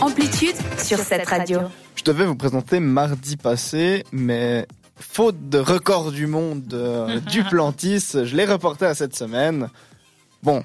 Amplitude 0.00 0.54
sur 0.78 0.98
cette 0.98 1.26
radio. 1.26 1.60
Je 1.96 2.04
devais 2.04 2.24
vous 2.24 2.36
présenter 2.36 2.78
mardi 2.78 3.36
passé, 3.36 4.04
mais 4.12 4.66
faute 4.96 5.48
de 5.48 5.58
record 5.58 6.12
du 6.12 6.28
monde 6.28 6.72
euh, 6.72 7.18
du 7.30 7.42
Plantis, 7.42 8.12
je 8.12 8.36
l'ai 8.36 8.44
reporté 8.44 8.86
à 8.86 8.94
cette 8.94 9.16
semaine. 9.16 9.68
Bon, 10.42 10.62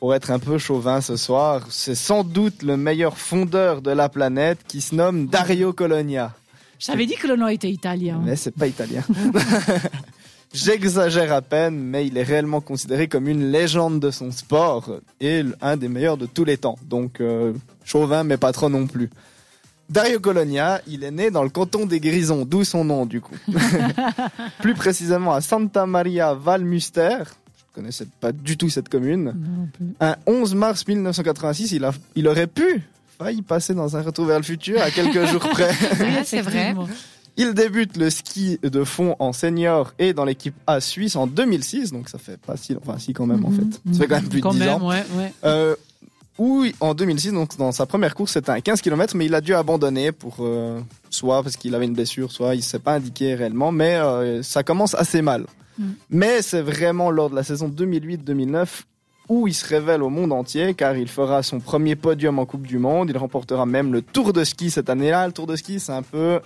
pour 0.00 0.14
être 0.14 0.30
un 0.30 0.38
peu 0.38 0.58
chauvin 0.58 1.00
ce 1.00 1.16
soir, 1.16 1.66
c'est 1.70 1.94
sans 1.94 2.24
doute 2.24 2.62
le 2.62 2.76
meilleur 2.76 3.16
fondeur 3.16 3.80
de 3.80 3.90
la 3.90 4.10
planète 4.10 4.58
qui 4.68 4.82
se 4.82 4.94
nomme 4.94 5.28
Dario 5.28 5.72
Colonia. 5.72 6.32
J'avais 6.78 7.06
dit 7.06 7.14
que 7.14 7.26
le 7.26 7.36
nom 7.36 7.48
était 7.48 7.70
italien. 7.70 8.20
Mais 8.22 8.36
c'est 8.36 8.54
pas 8.54 8.66
italien. 8.66 9.02
J'exagère 10.54 11.32
à 11.32 11.42
peine, 11.42 11.76
mais 11.76 12.06
il 12.06 12.16
est 12.16 12.22
réellement 12.22 12.60
considéré 12.60 13.08
comme 13.08 13.26
une 13.28 13.50
légende 13.50 13.98
de 13.98 14.12
son 14.12 14.30
sport 14.30 15.00
et 15.20 15.42
un 15.60 15.76
des 15.76 15.88
meilleurs 15.88 16.16
de 16.16 16.26
tous 16.26 16.44
les 16.44 16.58
temps. 16.58 16.78
Donc, 16.88 17.20
euh, 17.20 17.52
chauvin, 17.84 18.22
mais 18.22 18.36
pas 18.36 18.52
trop 18.52 18.68
non 18.68 18.86
plus. 18.86 19.10
Dario 19.90 20.20
Colonia, 20.20 20.80
il 20.86 21.02
est 21.02 21.10
né 21.10 21.32
dans 21.32 21.42
le 21.42 21.50
canton 21.50 21.86
des 21.86 21.98
Grisons, 21.98 22.44
d'où 22.44 22.62
son 22.62 22.84
nom 22.84 23.04
du 23.04 23.20
coup. 23.20 23.34
Plus 24.60 24.74
précisément 24.74 25.32
à 25.32 25.40
Santa 25.40 25.86
Maria 25.86 26.34
Valmuster. 26.34 27.18
Je 27.26 27.74
connaissais 27.74 28.06
pas 28.20 28.30
du 28.30 28.56
tout 28.56 28.70
cette 28.70 28.88
commune. 28.88 29.34
Un 30.00 30.14
11 30.26 30.54
mars 30.54 30.86
1986, 30.86 31.72
il, 31.72 31.84
a, 31.84 31.90
il 32.14 32.28
aurait 32.28 32.46
pu 32.46 32.82
failli 33.18 33.42
passer 33.42 33.74
dans 33.74 33.96
un 33.96 34.02
retour 34.02 34.26
vers 34.26 34.38
le 34.38 34.44
futur 34.44 34.80
à 34.80 34.92
quelques 34.92 35.26
jours 35.26 35.40
près. 35.50 35.72
Oui, 36.00 36.14
c'est 36.24 36.42
vrai. 36.42 36.74
Il 37.36 37.52
débute 37.54 37.96
le 37.96 38.10
ski 38.10 38.58
de 38.62 38.84
fond 38.84 39.16
en 39.18 39.32
senior 39.32 39.92
et 39.98 40.12
dans 40.12 40.24
l'équipe 40.24 40.54
A 40.66 40.80
suisse 40.80 41.16
en 41.16 41.26
2006, 41.26 41.90
donc 41.92 42.08
ça 42.08 42.18
fait 42.18 42.36
pas 42.40 42.56
si, 42.56 42.76
enfin 42.76 42.96
si 42.98 43.12
quand 43.12 43.26
même 43.26 43.44
en 43.44 43.50
Mhm, 43.50 43.72
fait. 43.72 43.92
Ça 43.92 43.98
fait 44.00 44.06
quand 44.06 44.14
même 44.16 44.28
plus 44.28 44.40
de 44.40 44.48
10 44.50 44.58
même, 44.58 44.68
ans. 44.82 44.88
ouais, 44.88 45.04
ouais. 45.16 45.32
Euh, 45.44 45.74
où 46.38 46.64
en 46.80 46.94
2006, 46.94 47.32
donc 47.32 47.56
dans 47.58 47.72
sa 47.72 47.86
première 47.86 48.14
course, 48.14 48.32
c'était 48.32 48.50
un 48.50 48.60
15 48.60 48.80
km, 48.80 49.16
mais 49.16 49.26
il 49.26 49.34
a 49.34 49.40
dû 49.40 49.54
abandonner 49.54 50.12
pour 50.12 50.36
euh, 50.40 50.80
soit 51.10 51.42
parce 51.42 51.56
qu'il 51.56 51.74
avait 51.74 51.84
une 51.86 51.94
blessure, 51.94 52.30
soit 52.32 52.54
il 52.54 52.62
s'est 52.62 52.78
pas 52.78 52.94
indiqué 52.94 53.34
réellement, 53.34 53.72
mais 53.72 53.94
euh, 53.96 54.42
ça 54.42 54.62
commence 54.62 54.94
assez 54.94 55.22
mal. 55.22 55.46
Mm. 55.78 55.84
Mais 56.10 56.42
c'est 56.42 56.62
vraiment 56.62 57.10
lors 57.10 57.30
de 57.30 57.34
la 57.36 57.42
saison 57.42 57.68
2008-2009 57.68 58.66
où 59.28 59.48
il 59.48 59.54
se 59.54 59.66
révèle 59.66 60.02
au 60.02 60.10
monde 60.10 60.32
entier, 60.32 60.74
car 60.74 60.96
il 60.96 61.08
fera 61.08 61.42
son 61.42 61.58
premier 61.58 61.96
podium 61.96 62.38
en 62.38 62.46
Coupe 62.46 62.66
du 62.66 62.78
Monde. 62.78 63.08
Il 63.10 63.16
remportera 63.16 63.64
même 63.64 63.92
le 63.92 64.02
Tour 64.02 64.32
de 64.32 64.44
ski 64.44 64.70
cette 64.70 64.90
année-là. 64.90 65.26
Le 65.26 65.32
Tour 65.32 65.46
de 65.46 65.56
ski, 65.56 65.80
c'est 65.80 65.92
un 65.92 66.02
peu 66.02 66.40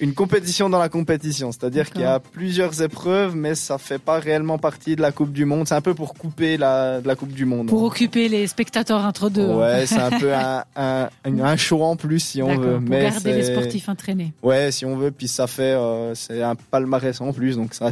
une 0.00 0.12
compétition 0.14 0.68
dans 0.68 0.78
la 0.78 0.88
compétition, 0.88 1.52
c'est-à-dire 1.52 1.90
qu'il 1.90 2.02
y 2.02 2.04
a 2.04 2.20
plusieurs 2.20 2.82
épreuves, 2.82 3.34
mais 3.34 3.54
ça 3.54 3.78
fait 3.78 3.98
pas 3.98 4.18
réellement 4.18 4.58
partie 4.58 4.94
de 4.96 5.00
la 5.02 5.12
Coupe 5.12 5.32
du 5.32 5.44
Monde. 5.44 5.66
C'est 5.68 5.74
un 5.74 5.80
peu 5.80 5.94
pour 5.94 6.14
couper 6.14 6.56
la, 6.56 7.00
de 7.00 7.06
la 7.08 7.14
Coupe 7.14 7.32
du 7.32 7.44
Monde. 7.46 7.68
Pour 7.68 7.82
occuper 7.82 8.28
les 8.28 8.46
spectateurs 8.46 9.04
entre 9.04 9.30
deux. 9.30 9.48
hein. 9.48 9.56
Ouais, 9.56 9.86
c'est 9.86 9.98
un 9.98 10.10
peu 10.18 10.34
un, 10.34 10.64
un, 10.76 11.08
un 11.24 11.56
show 11.56 11.82
en 11.82 11.96
plus 11.96 12.20
si 12.20 12.42
on 12.42 12.54
veut. 12.56 12.72
Pour 12.78 12.80
mais 12.88 13.02
garder 13.04 13.32
les 13.32 13.44
sportifs 13.44 13.88
entraînés. 13.88 14.32
Ouais, 14.42 14.70
si 14.70 14.84
on 14.84 14.96
veut. 14.96 15.10
Puis 15.10 15.28
ça 15.28 15.46
fait, 15.46 15.62
euh, 15.74 16.14
c'est 16.14 16.42
un 16.42 16.54
palmarès 16.54 17.20
en 17.20 17.32
plus, 17.32 17.56
donc 17.56 17.72
c'est 17.72 17.84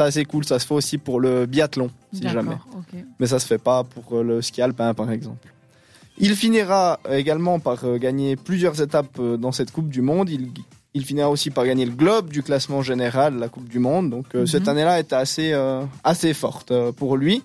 assez, 0.00 0.24
cool. 0.24 0.44
Ça 0.44 0.58
se 0.58 0.66
fait 0.66 0.74
aussi 0.74 0.98
pour 0.98 1.20
le 1.20 1.46
biathlon, 1.46 1.90
si 2.12 2.22
jamais. 2.22 2.56
Mais 3.18 3.26
ça 3.26 3.38
se 3.38 3.46
fait 3.46 3.58
pas 3.58 3.84
pour 3.84 4.18
euh, 4.18 4.22
le 4.22 4.42
ski 4.42 4.62
alpin, 4.62 4.94
par 4.94 5.10
exemple. 5.10 5.46
Il 6.18 6.34
finira 6.36 7.00
également 7.10 7.60
par 7.60 7.84
euh, 7.84 7.96
gagner 7.98 8.36
plusieurs 8.36 8.80
étapes 8.82 9.18
dans 9.20 9.52
cette 9.52 9.70
Coupe 9.70 9.88
du 9.88 10.02
Monde. 10.02 10.28
Il, 10.30 10.48
il 10.94 11.04
finira 11.04 11.30
aussi 11.30 11.50
par 11.50 11.64
gagner 11.66 11.84
le 11.84 11.92
globe 11.92 12.30
du 12.30 12.42
classement 12.42 12.82
général 12.82 13.34
de 13.36 13.40
la 13.40 13.48
Coupe 13.48 13.68
du 13.68 13.78
Monde. 13.78 14.10
Donc 14.10 14.26
euh, 14.34 14.40
Mhm. 14.40 14.46
cette 14.46 14.68
année-là 14.68 14.98
était 15.00 15.14
assez, 15.16 15.52
euh, 15.52 15.82
assez 16.04 16.34
forte 16.34 16.70
euh, 16.72 16.90
pour 16.92 17.16
lui. 17.16 17.42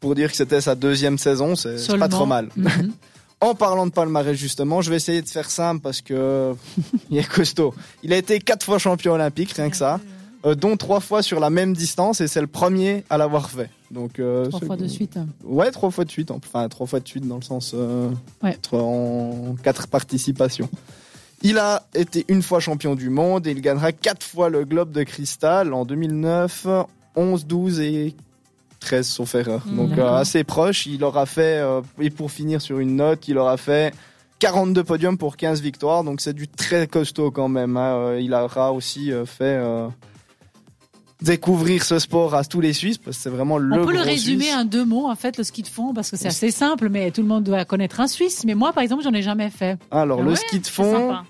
Pour 0.00 0.14
dire 0.14 0.30
que 0.30 0.36
c'était 0.36 0.60
sa 0.62 0.74
deuxième 0.74 1.18
saison, 1.18 1.54
c'est 1.56 1.76
pas 1.98 2.08
trop 2.08 2.26
mal. 2.26 2.48
Mhm. 2.56 2.92
En 3.42 3.54
parlant 3.54 3.86
de 3.86 3.90
palmarès 3.92 4.36
justement, 4.36 4.82
je 4.82 4.90
vais 4.90 4.96
essayer 4.96 5.22
de 5.22 5.28
faire 5.28 5.50
simple 5.50 5.80
parce 5.80 6.02
que 6.02 6.52
il 7.10 7.16
est 7.16 7.26
costaud. 7.26 7.72
Il 8.02 8.12
a 8.12 8.18
été 8.18 8.38
quatre 8.38 8.64
fois 8.66 8.78
champion 8.78 9.12
olympique, 9.14 9.52
rien 9.52 9.70
que 9.70 9.76
ça, 9.78 9.98
euh, 10.44 10.54
dont 10.54 10.76
trois 10.76 11.00
fois 11.00 11.22
sur 11.22 11.40
la 11.40 11.48
même 11.48 11.72
distance 11.74 12.20
et 12.20 12.28
c'est 12.28 12.42
le 12.42 12.46
premier 12.46 13.02
à 13.08 13.16
l'avoir 13.16 13.48
fait. 13.50 13.70
Donc 13.90 14.20
Trois 14.50 14.60
fois 14.60 14.76
de 14.76 14.86
suite. 14.86 15.18
Ouais, 15.42 15.70
trois 15.70 15.90
fois 15.90 16.04
de 16.04 16.10
suite. 16.10 16.30
Enfin, 16.30 16.68
trois 16.68 16.86
fois 16.86 17.00
de 17.00 17.08
suite 17.08 17.26
dans 17.26 17.36
le 17.36 17.42
sens 17.42 17.74
Ouais. 18.42 18.58
en 18.72 19.54
quatre 19.62 19.86
participations. 19.88 20.68
Il 21.42 21.58
a 21.58 21.82
été 21.94 22.24
une 22.28 22.42
fois 22.42 22.60
champion 22.60 22.94
du 22.94 23.08
monde 23.08 23.46
et 23.46 23.52
il 23.52 23.60
gagnera 23.62 23.92
quatre 23.92 24.24
fois 24.24 24.50
le 24.50 24.64
globe 24.64 24.92
de 24.92 25.02
cristal 25.04 25.72
en 25.72 25.84
2009, 25.86 26.66
11, 27.16 27.46
12 27.46 27.80
et 27.80 28.14
13 28.80 29.06
sauf 29.06 29.34
erreur. 29.34 29.62
Mm, 29.66 29.76
Donc 29.76 29.98
euh, 29.98 30.12
assez 30.14 30.44
proche. 30.44 30.86
Il 30.86 31.02
aura 31.02 31.24
fait, 31.26 31.58
euh, 31.60 31.80
et 31.98 32.10
pour 32.10 32.30
finir 32.30 32.60
sur 32.60 32.78
une 32.78 32.96
note, 32.96 33.26
il 33.28 33.38
aura 33.38 33.56
fait 33.56 33.94
42 34.38 34.84
podiums 34.84 35.16
pour 35.18 35.36
15 35.38 35.60
victoires. 35.62 36.04
Donc 36.04 36.20
c'est 36.20 36.34
du 36.34 36.46
très 36.46 36.86
costaud 36.86 37.30
quand 37.30 37.48
même. 37.48 37.76
hein. 37.76 37.94
Euh, 37.96 38.20
Il 38.20 38.34
aura 38.34 38.72
aussi 38.72 39.10
fait 39.24 39.44
euh, 39.58 39.88
découvrir 41.22 41.84
ce 41.84 41.98
sport 41.98 42.34
à 42.34 42.44
tous 42.44 42.60
les 42.60 42.72
Suisses 42.72 42.98
parce 42.98 43.16
que 43.16 43.22
c'est 43.22 43.30
vraiment 43.30 43.58
le 43.58 43.80
On 43.80 43.86
peut 43.86 43.92
le 43.92 44.00
résumer 44.00 44.44
Suisse. 44.44 44.56
en 44.56 44.64
deux 44.64 44.84
mots, 44.84 45.08
en 45.08 45.14
fait, 45.16 45.36
le 45.38 45.44
ski 45.44 45.62
de 45.62 45.68
fond, 45.68 45.92
parce 45.94 46.10
que 46.10 46.16
c'est 46.16 46.28
assez 46.28 46.50
simple, 46.50 46.88
mais 46.88 47.10
tout 47.10 47.22
le 47.22 47.28
monde 47.28 47.44
doit 47.44 47.64
connaître 47.64 48.00
un 48.00 48.08
Suisse. 48.08 48.44
Mais 48.44 48.54
moi, 48.54 48.72
par 48.72 48.82
exemple, 48.82 49.02
j'en 49.02 49.12
ai 49.12 49.22
jamais 49.22 49.50
fait. 49.50 49.78
Alors, 49.90 50.22
le 50.22 50.30
ouais, 50.30 50.36
ski 50.36 50.60
de 50.60 50.66
fond, 50.66 50.92
sympa. 51.10 51.24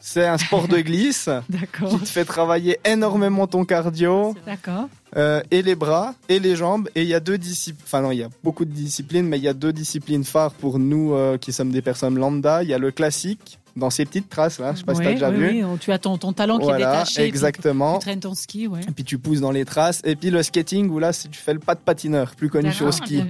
c'est 0.00 0.26
un 0.26 0.38
sport 0.38 0.68
de 0.68 0.78
glisse 0.80 1.28
qui 1.88 1.98
te 1.98 2.04
fait 2.04 2.24
travailler 2.24 2.78
énormément 2.84 3.46
ton 3.46 3.64
cardio 3.64 4.34
D'accord. 4.44 4.88
euh, 5.16 5.42
et 5.50 5.62
les 5.62 5.74
bras 5.74 6.14
et 6.28 6.38
les 6.38 6.54
jambes. 6.56 6.88
Et 6.94 7.02
il 7.02 7.08
y 7.08 7.14
a 7.14 7.20
deux 7.20 7.38
disciplines, 7.38 7.82
enfin 7.86 8.02
non, 8.02 8.10
il 8.12 8.18
y 8.18 8.22
a 8.22 8.28
beaucoup 8.44 8.64
de 8.64 8.70
disciplines, 8.72 9.26
mais 9.26 9.38
il 9.38 9.44
y 9.44 9.48
a 9.48 9.54
deux 9.54 9.72
disciplines 9.72 10.24
phares 10.24 10.52
pour 10.52 10.78
nous 10.78 11.14
euh, 11.14 11.38
qui 11.38 11.52
sommes 11.52 11.70
des 11.70 11.82
personnes 11.82 12.16
lambda. 12.18 12.62
Il 12.62 12.68
y 12.68 12.74
a 12.74 12.78
le 12.78 12.90
classique 12.90 13.58
dans 13.76 13.90
ces 13.90 14.04
petites 14.04 14.28
traces 14.28 14.58
là, 14.58 14.72
je 14.72 14.78
sais 14.78 14.84
pas 14.84 14.94
si 14.94 15.02
t'as 15.02 15.12
déjà 15.12 15.30
vu. 15.30 15.48
oui, 15.48 15.62
oh, 15.62 15.76
tu 15.78 15.92
as 15.92 15.98
ton, 15.98 16.16
ton 16.18 16.32
talon 16.32 16.58
qui 16.58 16.68
est 16.68 16.76
détaché. 16.76 17.22
exactement. 17.22 17.94
Tu 17.94 18.00
traînes 18.00 18.20
ton 18.20 18.34
ski, 18.34 18.66
ouais. 18.66 18.80
Et 18.88 18.92
puis 18.92 19.04
tu 19.04 19.18
pousses 19.18 19.40
dans 19.40 19.50
les 19.50 19.64
traces. 19.64 20.00
Et 20.04 20.16
puis 20.16 20.30
le 20.30 20.42
skating 20.42 20.88
où 20.90 20.98
là, 20.98 21.12
tu 21.12 21.38
fais 21.38 21.52
le 21.52 21.60
pas 21.60 21.74
de 21.74 21.80
patineur, 21.80 22.34
plus 22.34 22.48
connu 22.48 22.72
sur 22.72 22.86
le 22.86 22.92
ski. 22.92 23.22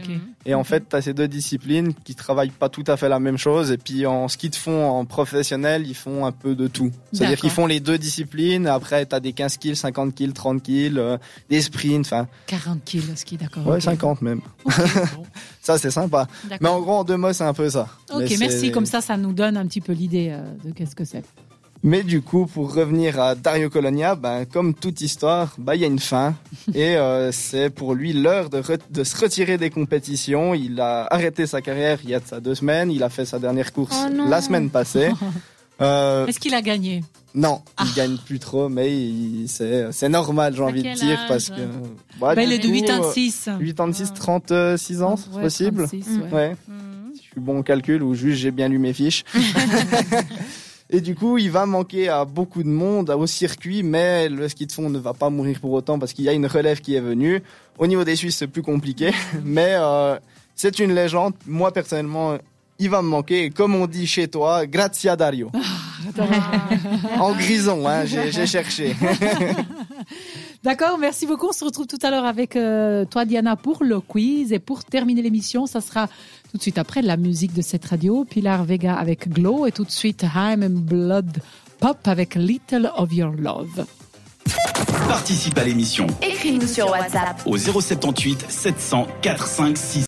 Et 0.44 0.54
en 0.54 0.62
fait, 0.64 0.88
tu 0.88 0.94
as 0.96 1.02
ces 1.02 1.12
deux 1.12 1.26
disciplines 1.28 1.92
qui 2.04 2.14
travaillent 2.14 2.50
pas 2.50 2.68
tout 2.68 2.84
à 2.86 2.96
fait 2.96 3.08
la 3.08 3.18
même 3.18 3.36
chose. 3.38 3.72
Et 3.72 3.78
puis 3.78 4.06
en 4.06 4.28
ski 4.28 4.48
de 4.50 4.54
fond, 4.54 4.88
en 4.88 5.04
professionnel, 5.04 5.86
ils 5.86 5.94
font 5.96 6.24
un 6.24 6.32
peu 6.32 6.54
de 6.54 6.68
tout. 6.68 6.90
C'est-à-dire 7.12 7.38
qu'ils 7.38 7.50
font 7.50 7.66
les 7.66 7.80
deux 7.80 7.98
disciplines. 7.98 8.66
Après, 8.66 9.06
tu 9.06 9.14
as 9.14 9.20
des 9.20 9.32
15 9.32 9.56
kills, 9.56 9.76
50 9.76 10.14
kills, 10.14 10.32
30 10.32 10.62
kills, 10.62 10.98
euh, 10.98 11.18
des 11.50 11.60
sprints. 11.60 12.06
Enfin, 12.06 12.28
40 12.46 12.84
kilos 12.84 13.06
le 13.08 13.16
ski, 13.16 13.36
d'accord. 13.36 13.66
ouais, 13.66 13.76
ok. 13.76 13.82
50 13.82 14.22
même. 14.22 14.40
Bon, 15.16 15.24
Ça, 15.60 15.78
c'est 15.78 15.90
sympa. 15.90 16.26
Mais 16.60 16.68
en 16.68 16.80
gros, 16.80 16.94
en 16.94 17.04
deux 17.04 17.16
mots, 17.16 17.32
c'est 17.32 17.44
un 17.44 17.54
peu 17.54 17.68
ça. 17.70 17.88
Ok, 18.12 18.32
merci. 18.38 18.70
Comme 18.70 18.86
ça, 18.86 19.00
ça 19.00 19.16
nous 19.16 19.32
donne 19.32 19.56
un 19.56 19.66
petit 19.66 19.80
peu 19.80 19.92
l'idée 19.92 20.28
euh, 20.30 20.35
de 20.64 20.70
qu'est-ce 20.72 20.94
que 20.96 21.04
c'est. 21.04 21.24
Mais 21.82 22.02
du 22.02 22.22
coup, 22.22 22.46
pour 22.46 22.74
revenir 22.74 23.20
à 23.20 23.34
Dario 23.34 23.68
Colonia, 23.70 24.14
ben, 24.16 24.44
comme 24.46 24.72
toute 24.74 25.00
histoire, 25.02 25.54
ben, 25.58 25.74
il 25.74 25.82
y 25.82 25.84
a 25.84 25.88
une 25.88 25.98
fin. 25.98 26.34
et 26.74 26.96
euh, 26.96 27.30
c'est 27.32 27.70
pour 27.70 27.94
lui 27.94 28.12
l'heure 28.14 28.48
de, 28.50 28.62
de 28.90 29.04
se 29.04 29.16
retirer 29.16 29.58
des 29.58 29.70
compétitions. 29.70 30.54
Il 30.54 30.80
a 30.80 31.04
arrêté 31.12 31.46
sa 31.46 31.60
carrière 31.60 31.98
il 32.02 32.10
y 32.10 32.14
a 32.14 32.20
de 32.20 32.26
ça 32.26 32.40
deux 32.40 32.54
semaines. 32.54 32.90
Il 32.90 33.02
a 33.02 33.08
fait 33.10 33.24
sa 33.26 33.38
dernière 33.38 33.72
course 33.72 33.96
Oh 34.08 34.28
la 34.28 34.40
semaine 34.40 34.70
passée. 34.70 35.10
Euh, 35.78 36.24
Est-ce 36.24 36.40
qu'il 36.40 36.54
a 36.54 36.62
gagné? 36.62 37.04
Non, 37.34 37.60
Ah. 37.76 37.84
il 37.86 37.92
gagne 37.94 38.16
plus 38.16 38.38
trop, 38.38 38.70
mais 38.70 38.90
c'est 39.46 40.08
normal, 40.08 40.54
j'ai 40.56 40.62
envie 40.62 40.82
de 40.82 40.94
dire, 40.94 41.18
parce 41.28 41.50
que... 41.50 41.60
bah, 42.18 42.32
Il 42.42 42.50
est 42.50 42.58
de 42.58 42.66
coup, 42.66 42.72
86. 42.86 43.48
euh, 43.48 43.58
86, 43.58 44.08
Ah. 44.10 44.14
36 44.16 45.02
ans, 45.02 45.16
c'est 45.16 45.38
possible 45.38 45.86
36, 45.86 46.08
Mm. 46.08 46.22
ouais. 46.22 46.32
Ouais. 46.32 46.56
Mhm. 46.66 46.75
Si 47.16 47.22
je 47.22 47.30
suis 47.30 47.40
bon 47.40 47.60
au 47.60 47.62
calcul 47.62 48.02
ou 48.02 48.14
juste 48.14 48.38
j'ai 48.38 48.50
bien 48.50 48.68
lu 48.68 48.78
mes 48.78 48.92
fiches. 48.92 49.24
Et 50.90 51.00
du 51.00 51.14
coup, 51.14 51.38
il 51.38 51.50
va 51.50 51.64
manquer 51.64 52.08
à 52.08 52.24
beaucoup 52.24 52.62
de 52.62 52.68
monde 52.68 53.10
au 53.10 53.26
circuit, 53.26 53.82
mais 53.82 54.28
le 54.28 54.48
ski 54.48 54.66
de 54.66 54.72
fond 54.72 54.90
ne 54.90 54.98
va 54.98 55.14
pas 55.14 55.30
mourir 55.30 55.58
pour 55.60 55.72
autant 55.72 55.98
parce 55.98 56.12
qu'il 56.12 56.26
y 56.26 56.28
a 56.28 56.32
une 56.32 56.46
relève 56.46 56.80
qui 56.80 56.94
est 56.94 57.00
venue. 57.00 57.42
Au 57.78 57.86
niveau 57.86 58.04
des 58.04 58.16
Suisses, 58.16 58.36
c'est 58.36 58.46
plus 58.46 58.62
compliqué, 58.62 59.12
mais 59.44 59.74
euh, 59.78 60.16
c'est 60.54 60.78
une 60.78 60.94
légende. 60.94 61.32
Moi, 61.46 61.72
personnellement, 61.72 62.36
il 62.78 62.90
va 62.90 63.00
me 63.00 63.08
manquer. 63.08 63.44
Et 63.44 63.50
comme 63.50 63.74
on 63.74 63.86
dit 63.86 64.06
chez 64.06 64.28
toi, 64.28 64.66
grazia 64.66 65.16
Dario. 65.16 65.50
en 67.18 67.32
grison, 67.32 67.88
hein, 67.88 68.04
j'ai 68.04 68.30
j'ai 68.30 68.46
cherché. 68.46 68.94
D'accord, 70.66 70.98
merci 70.98 71.28
beaucoup. 71.28 71.46
On 71.46 71.52
se 71.52 71.64
retrouve 71.64 71.86
tout 71.86 71.98
à 72.02 72.10
l'heure 72.10 72.24
avec 72.24 72.56
euh, 72.56 73.04
toi, 73.04 73.24
Diana, 73.24 73.54
pour 73.54 73.84
le 73.84 74.00
quiz. 74.00 74.52
Et 74.52 74.58
pour 74.58 74.82
terminer 74.84 75.22
l'émission, 75.22 75.66
ça 75.66 75.80
sera 75.80 76.08
tout 76.50 76.56
de 76.56 76.62
suite 76.62 76.76
après 76.76 77.02
la 77.02 77.16
musique 77.16 77.54
de 77.54 77.62
cette 77.62 77.84
radio. 77.84 78.24
Pilar 78.24 78.64
Vega 78.64 78.96
avec 78.96 79.28
Glow 79.28 79.66
et 79.66 79.70
tout 79.70 79.84
de 79.84 79.92
suite 79.92 80.24
Heim 80.24 80.64
and 80.64 80.80
Blood 80.80 81.38
Pop 81.78 81.98
avec 82.08 82.34
Little 82.34 82.90
of 82.96 83.12
Your 83.12 83.30
Love. 83.30 83.86
Participe 85.08 85.56
à 85.56 85.62
l'émission 85.62 86.08
Écris-nous 86.20 86.66
sur 86.66 86.90
WhatsApp. 86.90 87.42
au 87.46 87.56
078 87.56 88.46
700 88.48 89.06
456 89.22 90.04